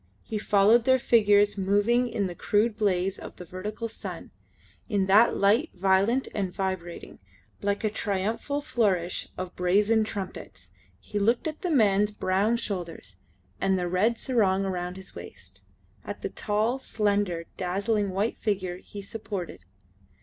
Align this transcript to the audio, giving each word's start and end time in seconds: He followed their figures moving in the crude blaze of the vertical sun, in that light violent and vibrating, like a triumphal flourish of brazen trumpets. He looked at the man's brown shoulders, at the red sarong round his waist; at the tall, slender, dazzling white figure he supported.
He 0.23 0.39
followed 0.39 0.85
their 0.85 0.97
figures 0.97 1.59
moving 1.59 2.07
in 2.09 2.25
the 2.25 2.33
crude 2.33 2.75
blaze 2.75 3.19
of 3.19 3.35
the 3.35 3.45
vertical 3.45 3.87
sun, 3.87 4.31
in 4.89 5.05
that 5.05 5.37
light 5.37 5.69
violent 5.75 6.27
and 6.33 6.51
vibrating, 6.51 7.19
like 7.61 7.83
a 7.83 7.89
triumphal 7.91 8.61
flourish 8.61 9.27
of 9.37 9.55
brazen 9.55 10.03
trumpets. 10.03 10.69
He 10.99 11.19
looked 11.19 11.47
at 11.47 11.61
the 11.61 11.69
man's 11.69 12.09
brown 12.09 12.57
shoulders, 12.57 13.17
at 13.61 13.75
the 13.75 13.87
red 13.87 14.17
sarong 14.17 14.63
round 14.63 14.97
his 14.97 15.13
waist; 15.13 15.61
at 16.03 16.23
the 16.23 16.29
tall, 16.29 16.79
slender, 16.79 17.45
dazzling 17.55 18.09
white 18.09 18.39
figure 18.39 18.77
he 18.77 19.03
supported. 19.03 19.65